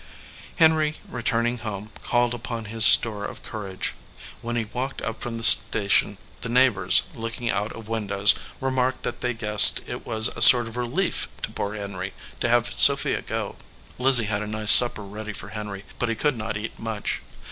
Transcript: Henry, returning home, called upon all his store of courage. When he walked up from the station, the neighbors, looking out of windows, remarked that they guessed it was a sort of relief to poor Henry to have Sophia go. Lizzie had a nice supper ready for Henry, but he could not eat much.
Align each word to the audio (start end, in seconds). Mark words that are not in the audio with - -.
Henry, 0.55 0.97
returning 1.07 1.59
home, 1.59 1.91
called 2.03 2.33
upon 2.33 2.65
all 2.65 2.71
his 2.71 2.83
store 2.85 3.23
of 3.23 3.43
courage. 3.43 3.93
When 4.41 4.55
he 4.55 4.65
walked 4.65 4.99
up 5.03 5.21
from 5.21 5.37
the 5.37 5.43
station, 5.43 6.17
the 6.41 6.49
neighbors, 6.49 7.03
looking 7.13 7.51
out 7.51 7.71
of 7.73 7.87
windows, 7.87 8.33
remarked 8.59 9.03
that 9.03 9.21
they 9.21 9.35
guessed 9.35 9.81
it 9.85 10.03
was 10.03 10.27
a 10.29 10.41
sort 10.41 10.67
of 10.67 10.75
relief 10.75 11.29
to 11.43 11.51
poor 11.51 11.75
Henry 11.75 12.13
to 12.39 12.49
have 12.49 12.73
Sophia 12.79 13.21
go. 13.21 13.57
Lizzie 13.99 14.23
had 14.25 14.41
a 14.41 14.47
nice 14.47 14.71
supper 14.71 15.03
ready 15.03 15.33
for 15.33 15.49
Henry, 15.49 15.83
but 15.99 16.09
he 16.09 16.15
could 16.15 16.35
not 16.35 16.57
eat 16.57 16.79
much. 16.79 17.21